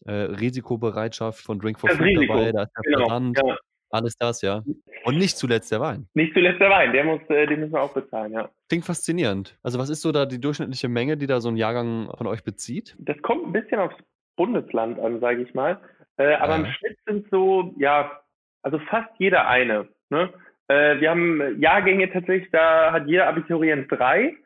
äh, 0.05 0.13
Risikobereitschaft 0.13 1.43
von 1.43 1.59
Drink 1.59 1.81
for 1.81 1.89
das 1.89 1.99
Food 1.99 2.07
Risiko. 2.07 2.35
dabei, 2.35 2.53
da 2.53 2.63
ist 2.65 2.73
der 2.77 2.83
genau. 2.85 2.99
Versand. 3.07 3.39
Ja. 3.43 3.57
Alles 3.93 4.17
das, 4.17 4.41
ja. 4.41 4.63
Und 5.05 5.19
nicht 5.19 5.37
zuletzt 5.37 5.71
der 5.71 5.81
Wein. 5.81 6.09
Nicht 6.15 6.33
zuletzt 6.33 6.61
der 6.61 6.71
Wein, 6.71 6.93
der 6.93 7.05
muss, 7.05 7.21
äh, 7.29 7.47
den 7.47 7.61
müssen 7.61 7.73
wir 7.73 7.83
auch 7.83 7.93
bezahlen, 7.93 8.33
ja. 8.33 8.51
Klingt 8.69 8.87
faszinierend. 8.87 9.59
Also 9.63 9.79
was 9.79 9.91
ist 9.91 10.01
so 10.01 10.13
da 10.13 10.25
die 10.25 10.41
durchschnittliche 10.41 10.89
Menge, 10.89 11.19
die 11.19 11.27
da 11.27 11.41
so 11.41 11.51
ein 11.51 11.57
Jahrgang 11.57 12.11
von 12.17 12.27
euch 12.27 12.43
bezieht? 12.43 12.97
Das 12.99 13.21
kommt 13.21 13.47
ein 13.47 13.53
bisschen 13.53 13.79
aufs 13.81 13.97
Bundesland 14.37 14.99
an, 14.99 15.21
sage 15.21 15.43
ich 15.43 15.53
mal. 15.53 15.79
Äh, 16.17 16.35
aber 16.35 16.55
ja. 16.55 16.61
im 16.61 16.67
Schnitt 16.67 16.99
sind 17.07 17.27
so, 17.31 17.75
ja, 17.79 18.21
also 18.63 18.79
fast 18.91 19.11
jeder 19.19 19.49
eine. 19.49 19.89
Ne? 20.11 20.33
Äh, 20.69 21.01
wir 21.01 21.11
haben 21.11 21.61
Jahrgänge 21.61 22.11
tatsächlich, 22.13 22.51
da 22.53 22.93
hat 22.93 23.07
jeder 23.07 23.29
Abiturient 23.29 23.91
drei. 23.91 24.37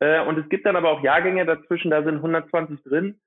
Äh, 0.00 0.20
und 0.22 0.38
es 0.38 0.48
gibt 0.48 0.66
dann 0.66 0.76
aber 0.76 0.90
auch 0.90 1.02
Jahrgänge 1.02 1.44
dazwischen, 1.46 1.90
da 1.90 2.02
sind 2.02 2.16
120 2.16 2.82
drin. 2.84 3.18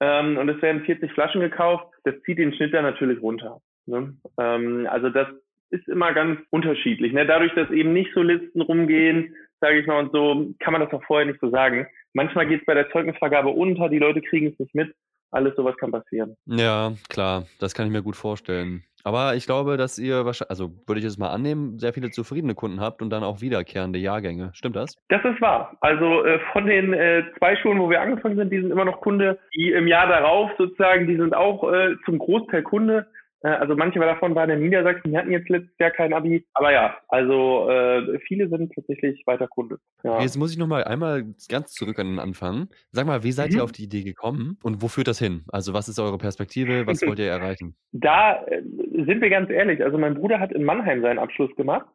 Ähm, 0.00 0.36
und 0.38 0.48
es 0.48 0.60
werden 0.60 0.84
40 0.84 1.12
Flaschen 1.12 1.40
gekauft. 1.40 1.86
Das 2.04 2.20
zieht 2.22 2.38
den 2.38 2.52
Schnitt 2.54 2.74
dann 2.74 2.84
natürlich 2.84 3.22
runter. 3.22 3.60
Ne? 3.86 4.14
Ähm, 4.38 4.86
also 4.90 5.10
das 5.10 5.28
ist 5.70 5.88
immer 5.88 6.12
ganz 6.12 6.40
unterschiedlich. 6.50 7.12
Ne? 7.12 7.26
Dadurch, 7.26 7.54
dass 7.54 7.70
eben 7.70 7.92
nicht 7.92 8.12
so 8.14 8.22
Listen 8.22 8.60
rumgehen, 8.60 9.34
sage 9.60 9.78
ich 9.78 9.86
mal 9.86 10.00
und 10.00 10.12
so, 10.12 10.54
kann 10.60 10.72
man 10.72 10.82
das 10.82 10.92
auch 10.92 11.04
vorher 11.04 11.26
nicht 11.26 11.40
so 11.40 11.50
sagen. 11.50 11.86
Manchmal 12.12 12.46
geht 12.46 12.60
es 12.60 12.66
bei 12.66 12.74
der 12.74 12.90
Zeugnisvergabe 12.90 13.48
unter, 13.48 13.88
die 13.88 13.98
Leute 13.98 14.20
kriegen 14.20 14.48
es 14.48 14.58
nicht 14.58 14.74
mit 14.74 14.94
alles 15.34 15.54
sowas 15.56 15.76
kann 15.76 15.90
passieren. 15.90 16.36
Ja, 16.46 16.92
klar, 17.08 17.44
das 17.60 17.74
kann 17.74 17.86
ich 17.86 17.92
mir 17.92 18.02
gut 18.02 18.16
vorstellen. 18.16 18.84
Aber 19.06 19.34
ich 19.34 19.44
glaube, 19.44 19.76
dass 19.76 19.98
ihr 19.98 20.24
wahrscheinlich, 20.24 20.50
also 20.50 20.70
würde 20.86 20.98
ich 20.98 21.04
es 21.04 21.18
mal 21.18 21.28
annehmen, 21.28 21.78
sehr 21.78 21.92
viele 21.92 22.10
zufriedene 22.10 22.54
Kunden 22.54 22.80
habt 22.80 23.02
und 23.02 23.10
dann 23.10 23.22
auch 23.22 23.42
wiederkehrende 23.42 23.98
Jahrgänge. 23.98 24.50
Stimmt 24.54 24.76
das? 24.76 24.96
Das 25.08 25.22
ist 25.24 25.42
wahr. 25.42 25.76
Also 25.80 26.24
äh, 26.24 26.40
von 26.52 26.64
den 26.66 26.94
äh, 26.94 27.22
zwei 27.38 27.54
Schulen, 27.56 27.80
wo 27.80 27.90
wir 27.90 28.00
angefangen 28.00 28.36
sind, 28.36 28.50
die 28.50 28.60
sind 28.60 28.70
immer 28.70 28.86
noch 28.86 29.02
Kunde. 29.02 29.38
Die 29.54 29.72
im 29.72 29.86
Jahr 29.88 30.08
darauf 30.08 30.50
sozusagen, 30.56 31.06
die 31.06 31.16
sind 31.16 31.34
auch 31.34 31.70
äh, 31.70 31.96
zum 32.06 32.18
Großteil 32.18 32.62
Kunde. 32.62 33.06
Äh, 33.44 33.48
also 33.48 33.76
manche 33.76 34.00
davon 34.00 34.34
waren 34.34 34.50
in 34.50 34.60
Niedersachsen, 34.60 35.10
die 35.10 35.16
hatten 35.16 35.30
jetzt 35.30 35.48
letztes 35.48 35.78
Jahr 35.78 35.90
kein 35.90 36.12
Abi. 36.12 36.44
Aber 36.54 36.72
ja, 36.72 36.96
also 37.08 37.70
äh, 37.70 38.18
viele 38.20 38.48
sind 38.48 38.72
tatsächlich 38.74 39.22
weiter 39.26 39.46
Kunde. 39.46 39.78
Ja. 40.02 40.20
Jetzt 40.20 40.36
muss 40.36 40.50
ich 40.50 40.58
nochmal 40.58 40.84
einmal 40.84 41.24
ganz 41.48 41.72
zurück 41.72 41.98
an 41.98 42.06
den 42.06 42.18
Anfang. 42.18 42.68
Sag 42.90 43.06
mal, 43.06 43.22
wie 43.22 43.32
seid 43.32 43.50
mhm. 43.50 43.58
ihr 43.58 43.64
auf 43.64 43.72
die 43.72 43.84
Idee 43.84 44.02
gekommen 44.02 44.58
und 44.62 44.82
wo 44.82 44.88
führt 44.88 45.08
das 45.08 45.18
hin? 45.18 45.44
Also 45.52 45.74
was 45.74 45.88
ist 45.88 46.00
eure 46.00 46.18
Perspektive? 46.18 46.86
Was 46.86 47.02
wollt 47.06 47.18
ihr 47.18 47.30
erreichen? 47.30 47.76
Da 47.92 48.42
äh, 48.46 48.62
sind 48.92 49.20
wir 49.20 49.30
ganz 49.30 49.50
ehrlich. 49.50 49.84
Also 49.84 49.98
mein 49.98 50.14
Bruder 50.14 50.40
hat 50.40 50.52
in 50.52 50.64
Mannheim 50.64 51.02
seinen 51.02 51.18
Abschluss 51.18 51.54
gemacht 51.56 51.86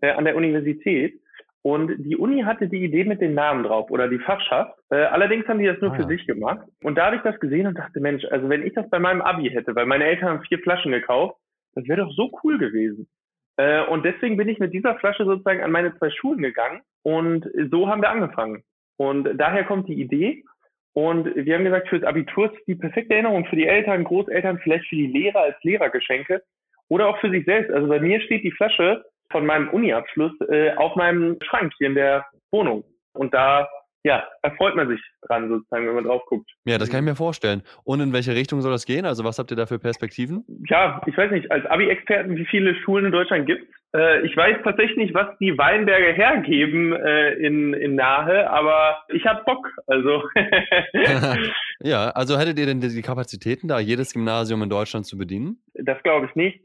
äh, 0.00 0.10
an 0.10 0.24
der 0.24 0.36
Universität. 0.36 1.20
Und 1.66 1.96
die 1.96 2.18
Uni 2.18 2.42
hatte 2.42 2.68
die 2.68 2.84
Idee 2.84 3.04
mit 3.04 3.22
den 3.22 3.32
Namen 3.32 3.64
drauf 3.64 3.90
oder 3.90 4.06
die 4.06 4.18
Fachschaft. 4.18 4.78
Äh, 4.90 4.96
allerdings 4.96 5.48
haben 5.48 5.58
die 5.58 5.66
das 5.66 5.80
nur 5.80 5.92
ah, 5.92 5.94
für 5.94 6.02
ja. 6.02 6.08
sich 6.08 6.26
gemacht. 6.26 6.68
Und 6.82 6.96
da 6.96 7.06
habe 7.06 7.16
ich 7.16 7.22
das 7.22 7.40
gesehen 7.40 7.66
und 7.66 7.78
dachte, 7.78 8.00
Mensch, 8.00 8.22
also 8.26 8.50
wenn 8.50 8.66
ich 8.66 8.74
das 8.74 8.90
bei 8.90 8.98
meinem 8.98 9.22
Abi 9.22 9.48
hätte, 9.48 9.74
weil 9.74 9.86
meine 9.86 10.04
Eltern 10.04 10.28
haben 10.28 10.42
vier 10.42 10.58
Flaschen 10.58 10.92
gekauft, 10.92 11.38
das 11.74 11.88
wäre 11.88 12.02
doch 12.02 12.12
so 12.12 12.30
cool 12.42 12.58
gewesen. 12.58 13.08
Äh, 13.56 13.82
und 13.86 14.04
deswegen 14.04 14.36
bin 14.36 14.50
ich 14.50 14.58
mit 14.58 14.74
dieser 14.74 14.96
Flasche 14.96 15.24
sozusagen 15.24 15.62
an 15.62 15.70
meine 15.70 15.96
zwei 15.96 16.10
Schulen 16.10 16.42
gegangen 16.42 16.82
und 17.02 17.48
so 17.70 17.88
haben 17.88 18.02
wir 18.02 18.10
angefangen. 18.10 18.62
Und 18.98 19.26
daher 19.38 19.64
kommt 19.64 19.88
die 19.88 19.98
Idee. 19.98 20.44
Und 20.92 21.34
wir 21.34 21.54
haben 21.54 21.64
gesagt, 21.64 21.88
fürs 21.88 22.04
Abitur 22.04 22.52
ist 22.52 22.66
die 22.66 22.74
perfekte 22.76 23.14
Erinnerung 23.14 23.46
für 23.46 23.56
die 23.56 23.66
Eltern, 23.66 24.04
Großeltern, 24.04 24.58
vielleicht 24.58 24.86
für 24.86 24.96
die 24.96 25.06
Lehrer 25.06 25.40
als 25.40 25.56
Lehrergeschenke 25.62 26.42
oder 26.88 27.08
auch 27.08 27.18
für 27.20 27.30
sich 27.30 27.46
selbst. 27.46 27.72
Also 27.72 27.88
bei 27.88 28.00
mir 28.00 28.20
steht 28.20 28.44
die 28.44 28.52
Flasche 28.52 29.02
von 29.30 29.46
meinem 29.46 29.68
Uni-Abschluss 29.70 30.32
äh, 30.48 30.74
auf 30.76 30.96
meinem 30.96 31.38
Schrank 31.42 31.72
hier 31.78 31.88
in 31.88 31.94
der 31.94 32.26
Wohnung. 32.50 32.84
Und 33.12 33.34
da 33.34 33.68
ja, 34.04 34.22
erfreut 34.42 34.76
man 34.76 34.86
sich 34.88 35.00
dran 35.22 35.48
sozusagen, 35.48 35.86
wenn 35.86 35.94
man 35.94 36.04
drauf 36.04 36.22
guckt. 36.26 36.50
Ja, 36.66 36.76
das 36.76 36.90
kann 36.90 37.00
ich 37.00 37.10
mir 37.10 37.16
vorstellen. 37.16 37.62
Und 37.84 38.00
in 38.00 38.12
welche 38.12 38.34
Richtung 38.34 38.60
soll 38.60 38.70
das 38.70 38.84
gehen? 38.84 39.06
Also 39.06 39.24
was 39.24 39.38
habt 39.38 39.50
ihr 39.50 39.56
da 39.56 39.64
für 39.64 39.78
Perspektiven? 39.78 40.44
Ja, 40.68 41.00
ich 41.06 41.16
weiß 41.16 41.30
nicht, 41.30 41.50
als 41.50 41.64
Abi-Experten, 41.66 42.36
wie 42.36 42.44
viele 42.44 42.74
Schulen 42.74 43.06
in 43.06 43.12
Deutschland 43.12 43.46
gibt 43.46 43.66
äh, 43.94 44.20
Ich 44.26 44.36
weiß 44.36 44.58
tatsächlich 44.62 44.96
nicht, 44.98 45.14
was 45.14 45.26
die 45.38 45.56
Weinberge 45.56 46.12
hergeben 46.12 46.92
äh, 46.92 47.32
in, 47.34 47.72
in 47.72 47.94
Nahe, 47.94 48.50
aber 48.50 48.98
ich 49.08 49.24
hab 49.24 49.46
Bock. 49.46 49.66
Also. 49.86 50.22
ja, 51.80 52.10
also 52.10 52.38
hättet 52.38 52.58
ihr 52.58 52.66
denn 52.66 52.80
die 52.80 53.02
Kapazitäten, 53.02 53.68
da 53.68 53.78
jedes 53.78 54.12
Gymnasium 54.12 54.62
in 54.62 54.68
Deutschland 54.68 55.06
zu 55.06 55.16
bedienen? 55.16 55.62
Das 55.74 56.02
glaube 56.02 56.26
ich 56.26 56.34
nicht. 56.34 56.60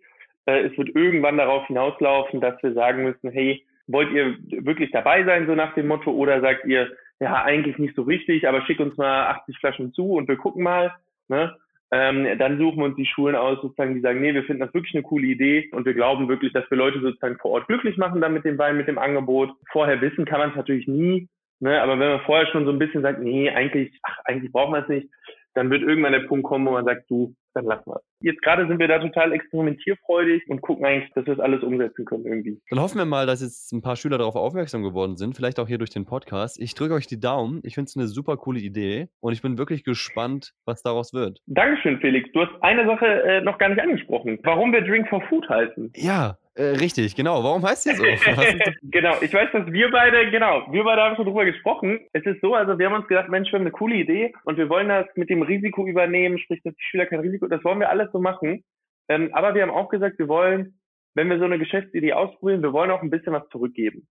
Äh, 0.50 0.68
es 0.68 0.77
wird 0.77 0.96
irgendwann 0.96 1.38
darauf 1.38 1.68
hinauslaufen, 1.68 2.41
dass 2.41 2.62
wir 2.63 2.74
sagen 2.74 3.03
müssen, 3.03 3.29
hey, 3.29 3.63
wollt 3.88 4.12
ihr 4.12 4.36
wirklich 4.63 4.91
dabei 4.91 5.24
sein, 5.24 5.46
so 5.48 5.56
nach 5.56 5.74
dem 5.75 5.88
Motto, 5.88 6.12
oder 6.12 6.41
sagt 6.41 6.65
ihr, 6.65 6.89
ja, 7.20 7.44
eigentlich 7.44 7.77
nicht 7.77 7.96
so 7.96 8.03
richtig, 8.03 8.48
aber 8.48 8.62
schick 8.65 8.79
uns 8.79 8.98
mal 8.98 9.27
80 9.27 9.58
Flaschen 9.58 9.94
zu 9.94 10.13
und 10.13 10.27
wir 10.27 10.38
gucken 10.38 10.63
mal, 10.63 10.94
ne? 11.27 11.56
Ähm, 11.91 12.38
dann 12.38 12.60
suchen 12.60 12.77
wir 12.77 12.86
uns 12.86 12.98
die 12.98 13.08
Schulen 13.08 13.36
aus, 13.36 13.60
sozusagen, 13.63 13.96
die 13.96 14.01
sagen, 14.01 14.22
nee, 14.22 14.32
wir 14.32 14.44
finden 14.44 14.62
das 14.62 14.74
wirklich 14.75 14.94
eine 14.94 15.01
coole 15.01 15.25
Idee 15.25 15.70
und 15.72 15.88
wir 15.88 15.96
glauben 15.96 16.29
wirklich, 16.29 16.53
dass 16.53 16.70
wir 16.70 16.77
Leute 16.77 17.00
sozusagen 17.00 17.39
vor 17.39 17.51
Ort 17.51 17.68
glücklich 17.68 17.98
machen 17.98 18.22
dann 18.22 18.34
mit 18.34 18.46
dem 18.46 18.60
Wein, 18.60 18.77
mit 18.77 18.88
dem 18.88 19.00
Angebot. 19.00 19.50
Vorher 19.72 20.00
wissen 20.00 20.25
kann 20.25 20.39
man 20.39 20.51
es 20.51 20.56
natürlich 20.56 20.88
nie, 20.88 21.27
ne? 21.60 21.82
aber 21.82 22.00
wenn 22.00 22.10
man 22.10 22.22
vorher 22.22 22.46
schon 22.51 22.65
so 22.65 22.72
ein 22.72 22.77
bisschen 22.77 23.01
sagt, 23.01 23.20
nee, 23.22 23.50
eigentlich, 23.50 23.91
ach, 24.03 24.20
eigentlich 24.25 24.51
brauchen 24.51 24.74
wir 24.74 24.84
es 24.84 24.88
nicht, 24.88 25.10
dann 25.59 25.69
wird 25.69 25.81
irgendwann 25.81 26.13
der 26.13 26.21
Punkt 26.21 26.45
kommen, 26.45 26.65
wo 26.65 26.71
man 26.71 26.85
sagt, 26.85 27.11
du, 27.11 27.35
dann 27.53 27.65
lassen 27.65 27.87
wir 27.87 27.99
Jetzt 28.21 28.41
gerade 28.41 28.67
sind 28.67 28.79
wir 28.79 28.87
da 28.87 28.99
total 28.99 29.33
experimentierfreudig 29.33 30.43
und 30.47 30.61
gucken 30.61 30.85
eigentlich, 30.85 31.11
dass 31.13 31.25
wir 31.25 31.35
das 31.35 31.43
alles 31.43 31.63
umsetzen 31.63 32.05
können 32.05 32.25
irgendwie. 32.25 32.61
Dann 32.69 32.79
hoffen 32.79 32.97
wir 32.97 33.05
mal, 33.05 33.25
dass 33.25 33.41
jetzt 33.41 33.71
ein 33.71 33.81
paar 33.81 33.95
Schüler 33.95 34.17
darauf 34.17 34.35
aufmerksam 34.35 34.83
geworden 34.83 35.17
sind, 35.17 35.35
vielleicht 35.35 35.59
auch 35.59 35.67
hier 35.67 35.77
durch 35.77 35.89
den 35.89 36.05
Podcast. 36.05 36.59
Ich 36.61 36.75
drücke 36.75 36.93
euch 36.93 37.07
die 37.07 37.19
Daumen. 37.19 37.59
Ich 37.63 37.75
finde 37.75 37.89
es 37.89 37.97
eine 37.97 38.07
super 38.07 38.37
coole 38.37 38.59
Idee 38.59 39.07
und 39.19 39.33
ich 39.33 39.41
bin 39.41 39.57
wirklich 39.57 39.83
gespannt, 39.83 40.53
was 40.65 40.81
daraus 40.81 41.13
wird. 41.13 41.39
Dankeschön, 41.47 41.99
Felix. 41.99 42.29
Du 42.33 42.41
hast 42.41 42.51
eine 42.61 42.85
Sache 42.85 43.05
äh, 43.05 43.41
noch 43.41 43.57
gar 43.57 43.69
nicht 43.69 43.81
angesprochen. 43.81 44.39
Warum 44.43 44.71
wir 44.71 44.81
Drink 44.81 45.07
for 45.09 45.21
Food 45.29 45.47
heißen. 45.49 45.91
Ja, 45.95 46.37
äh, 46.56 46.75
richtig, 46.77 47.15
genau. 47.15 47.44
Warum 47.44 47.63
heißt 47.63 47.86
ihr 47.86 47.96
so? 47.96 48.03
genau, 48.84 49.15
ich 49.22 49.34
weiß, 49.34 49.50
dass 49.53 49.72
wir 49.72 49.91
beide, 49.91 50.29
genau, 50.29 50.63
wir 50.72 50.84
beide 50.84 51.01
haben 51.01 51.15
schon 51.15 51.25
drüber 51.25 51.46
gesprochen. 51.46 52.00
Es 52.13 52.25
ist 52.25 52.41
so, 52.41 52.56
also 52.56 52.77
wir 52.77 52.88
haben 52.88 52.96
uns 52.96 53.08
gedacht, 53.08 53.29
Mensch, 53.29 53.51
wir 53.51 53.60
haben 53.60 53.65
eine 53.65 53.72
coole 53.72 53.96
Idee 53.96 54.34
und 54.44 54.58
wir 54.58 54.70
wollen 54.70 54.89
das 54.89 55.06
mit 55.15 55.29
dem 55.29 55.41
Risiko 55.41 55.88
übernehmen, 55.88 56.39
sprich, 56.39 56.62
dass 56.63 56.75
die 56.75 56.84
Schüler 56.84 57.06
kein 57.06 57.20
Risiko, 57.20 57.48
das 57.48 57.63
wollen 57.63 57.79
wir 57.79 57.89
alles 57.89 58.12
so 58.12 58.20
machen. 58.20 58.63
Ähm, 59.08 59.29
aber 59.34 59.56
wir 59.56 59.62
haben 59.62 59.72
auch 59.72 59.89
gesagt, 59.89 60.20
wir 60.20 60.27
wollen, 60.27 60.79
wenn 61.15 61.29
wir 61.29 61.39
so 61.39 61.46
eine 61.46 61.60
Geschäftsidee 61.60 62.13
ausprobieren, 62.13 62.62
wir 62.62 62.74
wollen 62.74 62.91
auch 62.91 63.01
ein 63.01 63.10
bisschen 63.10 63.34
was 63.34 63.48
zurückgeben. 63.50 64.08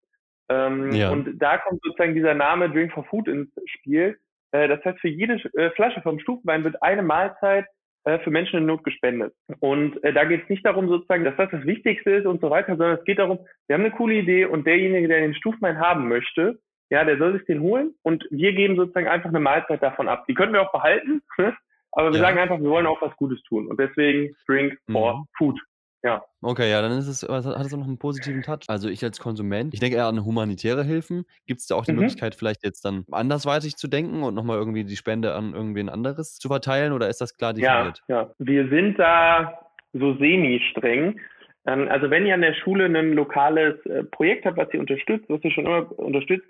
Ähm, 0.49 0.93
ja. 0.93 1.11
Und 1.11 1.39
da 1.39 1.59
kommt 1.59 1.83
sozusagen 1.83 2.15
dieser 2.15 2.35
Name 2.35 2.71
Drink 2.71 2.93
for 2.93 3.05
Food 3.05 3.29
ins 3.29 3.51
Spiel. 3.67 4.19
Äh, 4.53 4.69
das 4.69 4.85
heißt, 4.85 4.99
für 5.01 5.09
jede 5.09 5.35
äh, 5.55 5.71
Flasche 5.73 6.01
vom 6.03 6.19
Stufenwein 6.19 6.65
wird 6.65 6.83
eine 6.83 7.03
Mahlzeit 7.03 7.67
äh, 8.09 8.19
für 8.21 8.31
Menschen 8.31 8.59
in 8.59 8.67
Not 8.67 8.85
gespendet. 8.85 9.35
Und 9.61 10.03
äh, 10.03 10.15
da 10.15 10.25
geht 10.25 10.45
es 10.45 10.49
nicht 10.49 10.65
darum, 10.65 10.89
sozusagen, 10.89 11.25
dass 11.25 11.37
das 11.37 11.51
das 11.51 11.65
Wichtigste 11.67 12.11
ist 12.11 12.27
und 12.27 12.41
so 12.41 12.49
weiter, 12.49 12.77
sondern 12.77 12.99
es 12.99 13.05
geht 13.05 13.19
darum, 13.19 13.39
wir 13.67 13.75
haben 13.75 13.85
eine 13.85 13.95
coole 13.95 14.15
Idee 14.15 14.47
und 14.47 14.67
derjenige, 14.67 15.09
der 15.09 15.21
den 15.21 15.35
Stufenwein 15.35 15.79
haben 15.79 16.09
möchte, 16.09 16.59
ja, 16.91 17.05
der 17.05 17.19
soll 17.19 17.35
sich 17.35 17.45
den 17.45 17.61
holen 17.61 17.95
und 18.03 18.27
wir 18.31 18.55
geben 18.55 18.77
sozusagen 18.77 19.09
einfach 19.09 19.29
eine 19.29 19.41
Mahlzeit 19.41 19.83
davon 19.83 20.09
ab. 20.09 20.25
Die 20.27 20.33
können 20.33 20.55
wir 20.55 20.63
auch 20.63 20.73
behalten, 20.73 21.21
aber 21.93 22.11
wir 22.11 22.19
ja. 22.19 22.25
sagen 22.25 22.39
einfach, 22.39 22.59
wir 22.59 22.71
wollen 22.71 22.87
auch 22.87 23.03
was 23.03 23.15
Gutes 23.17 23.43
tun 23.43 23.67
und 23.67 23.79
deswegen 23.79 24.35
Drink 24.47 24.79
for 24.91 25.19
mhm. 25.19 25.25
Food. 25.37 25.61
Ja. 26.03 26.25
Okay, 26.41 26.71
ja, 26.71 26.81
dann 26.81 26.93
ist 26.93 27.09
es, 27.09 27.23
hat 27.23 27.45
es 27.45 27.75
auch 27.75 27.79
noch 27.79 27.87
einen 27.87 27.99
positiven 27.99 28.43
Touch. 28.43 28.61
Also 28.69 28.89
ich 28.89 29.03
als 29.03 29.19
Konsument, 29.19 29.75
ich 29.75 29.81
denke 29.81 29.97
eher 29.97 30.07
an 30.07 30.25
humanitäre 30.25 30.85
Hilfen. 30.85 31.25
Gibt 31.47 31.61
es 31.61 31.67
da 31.67 31.75
auch 31.75 31.85
die 31.85 31.93
mhm. 31.93 31.99
Möglichkeit, 31.99 32.35
vielleicht 32.37 32.65
jetzt 32.65 32.85
dann 32.85 33.05
andersweitig 33.11 33.77
zu 33.77 33.89
denken 33.89 34.23
und 34.23 34.35
nochmal 34.35 34.59
irgendwie 34.59 34.85
die 34.85 34.97
Spende 34.97 35.35
an 35.35 35.55
irgendwen 35.55 35.89
anderes 35.89 36.39
zu 36.39 36.49
verteilen 36.49 36.93
oder 36.93 37.09
ist 37.09 37.21
das 37.21 37.37
klar 37.37 37.53
definiert? 37.53 38.03
Ja, 38.09 38.23
ja. 38.23 38.31
Wir 38.39 38.69
sind 38.69 38.99
da 38.99 39.59
so 39.93 40.15
semi-streng. 40.15 41.21
Ähm, 41.67 41.89
also 41.89 42.11
wenn 42.11 42.27
ihr 42.27 42.35
an 42.35 42.43
der 42.43 42.55
Schule 42.55 42.87
ein 42.87 43.13
lokales 43.15 43.85
äh, 43.87 44.05
Projekt 44.05 44.47
habt, 44.47 44.57
was 44.57 44.73
ihr 44.73 44.81
unterstützt, 44.81 45.29
was 45.29 45.43
ihr 45.43 45.51
schon 45.51 45.67
immer 45.67 45.99
unterstützt, 45.99 46.47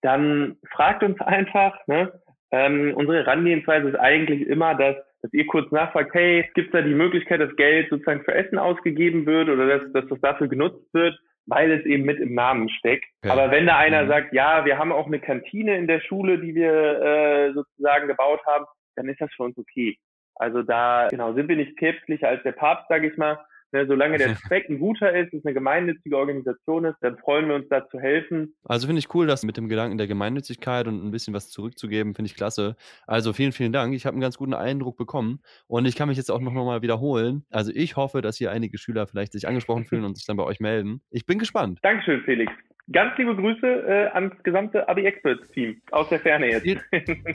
dann 0.00 0.56
fragt 0.70 1.02
uns 1.02 1.20
einfach. 1.20 1.78
Ne? 1.86 2.12
Ähm, 2.50 2.94
unsere 2.96 3.18
Herangehensweise 3.18 3.88
ist 3.88 3.96
eigentlich 3.96 4.46
immer, 4.46 4.74
dass 4.74 4.96
dass 5.22 5.32
ihr 5.32 5.46
kurz 5.46 5.70
nachfragt, 5.72 6.14
hey, 6.14 6.48
gibt 6.54 6.68
es 6.68 6.72
da 6.72 6.82
die 6.82 6.94
Möglichkeit, 6.94 7.40
dass 7.40 7.54
Geld 7.56 7.88
sozusagen 7.90 8.22
für 8.24 8.34
Essen 8.34 8.58
ausgegeben 8.58 9.26
wird 9.26 9.48
oder 9.48 9.66
dass, 9.66 9.92
dass 9.92 10.08
das 10.08 10.20
dafür 10.20 10.48
genutzt 10.48 10.92
wird, 10.92 11.18
weil 11.46 11.70
es 11.72 11.84
eben 11.84 12.04
mit 12.04 12.20
im 12.20 12.34
Namen 12.34 12.68
steckt. 12.68 13.06
Okay. 13.22 13.32
Aber 13.32 13.50
wenn 13.50 13.66
da 13.66 13.78
einer 13.78 14.04
mhm. 14.04 14.08
sagt, 14.08 14.32
ja, 14.32 14.64
wir 14.64 14.78
haben 14.78 14.92
auch 14.92 15.06
eine 15.06 15.20
Kantine 15.20 15.76
in 15.76 15.86
der 15.86 16.00
Schule, 16.00 16.38
die 16.38 16.54
wir 16.54 17.00
äh, 17.00 17.52
sozusagen 17.52 18.08
gebaut 18.08 18.40
haben, 18.46 18.66
dann 18.96 19.08
ist 19.08 19.20
das 19.20 19.32
für 19.34 19.44
uns 19.44 19.56
okay. 19.58 19.96
Also 20.34 20.62
da 20.62 21.08
genau 21.08 21.32
sind 21.32 21.48
wir 21.48 21.56
nicht 21.56 21.76
päpstlicher 21.76 22.28
als 22.28 22.42
der 22.42 22.52
Papst, 22.52 22.88
sage 22.88 23.08
ich 23.08 23.16
mal. 23.16 23.38
Ne, 23.72 23.86
solange 23.86 24.18
der 24.18 24.36
Zweck 24.46 24.68
ein 24.68 24.78
guter 24.78 25.12
ist, 25.14 25.34
es 25.34 25.44
eine 25.44 25.54
gemeinnützige 25.54 26.16
Organisation 26.16 26.84
ist, 26.84 26.96
dann 27.00 27.18
freuen 27.18 27.48
wir 27.48 27.56
uns 27.56 27.68
da 27.68 27.88
zu 27.88 27.98
helfen. 27.98 28.54
Also 28.64 28.86
finde 28.86 29.00
ich 29.00 29.12
cool, 29.14 29.26
dass 29.26 29.44
mit 29.44 29.56
dem 29.56 29.68
Gedanken 29.68 29.98
der 29.98 30.06
Gemeinnützigkeit 30.06 30.86
und 30.86 31.04
ein 31.04 31.10
bisschen 31.10 31.34
was 31.34 31.50
zurückzugeben, 31.50 32.14
finde 32.14 32.30
ich 32.30 32.36
klasse. 32.36 32.76
Also 33.06 33.32
vielen, 33.32 33.52
vielen 33.52 33.72
Dank. 33.72 33.94
Ich 33.94 34.06
habe 34.06 34.14
einen 34.14 34.20
ganz 34.20 34.36
guten 34.36 34.54
Eindruck 34.54 34.96
bekommen 34.96 35.40
und 35.66 35.86
ich 35.86 35.96
kann 35.96 36.08
mich 36.08 36.16
jetzt 36.16 36.30
auch 36.30 36.40
noch 36.40 36.52
mal 36.52 36.82
wiederholen. 36.82 37.44
Also 37.50 37.72
ich 37.74 37.96
hoffe, 37.96 38.22
dass 38.22 38.36
hier 38.36 38.50
einige 38.50 38.78
Schüler 38.78 39.06
vielleicht 39.06 39.32
sich 39.32 39.48
angesprochen 39.48 39.84
fühlen 39.84 40.04
und 40.04 40.16
sich 40.16 40.26
dann 40.26 40.36
bei 40.36 40.44
euch 40.44 40.60
melden. 40.60 41.00
Ich 41.10 41.26
bin 41.26 41.38
gespannt. 41.38 41.80
Dankeschön, 41.82 42.22
Felix. 42.22 42.52
Ganz 42.92 43.18
liebe 43.18 43.34
Grüße 43.34 43.66
äh, 43.66 44.06
ans 44.14 44.40
gesamte 44.44 44.88
Abi 44.88 45.06
Experts 45.06 45.48
Team 45.50 45.80
aus 45.90 46.08
der 46.08 46.20
Ferne 46.20 46.46
jetzt. 46.46 46.86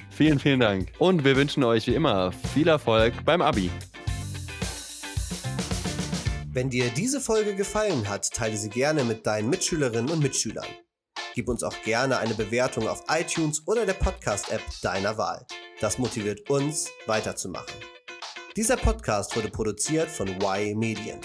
vielen, 0.09 0.39
vielen 0.39 0.61
Dank. 0.61 0.87
Und 0.97 1.25
wir 1.25 1.35
wünschen 1.35 1.63
euch 1.65 1.87
wie 1.87 1.95
immer 1.95 2.31
viel 2.31 2.69
Erfolg 2.69 3.13
beim 3.25 3.41
Abi. 3.41 3.69
Wenn 6.53 6.69
dir 6.69 6.89
diese 6.89 7.21
Folge 7.21 7.55
gefallen 7.55 8.09
hat, 8.09 8.29
teile 8.29 8.57
sie 8.57 8.67
gerne 8.67 9.05
mit 9.05 9.25
deinen 9.25 9.49
Mitschülerinnen 9.49 10.11
und 10.11 10.21
Mitschülern. 10.21 10.67
Gib 11.33 11.47
uns 11.47 11.63
auch 11.63 11.81
gerne 11.83 12.17
eine 12.17 12.33
Bewertung 12.33 12.89
auf 12.89 13.05
iTunes 13.07 13.65
oder 13.67 13.85
der 13.85 13.93
Podcast-App 13.93 14.61
deiner 14.81 15.17
Wahl. 15.17 15.45
Das 15.79 15.97
motiviert 15.97 16.49
uns, 16.49 16.89
weiterzumachen. 17.07 17.73
Dieser 18.57 18.75
Podcast 18.75 19.33
wurde 19.37 19.47
produziert 19.47 20.09
von 20.09 20.27
Y 20.27 20.77
Medien. 20.77 21.21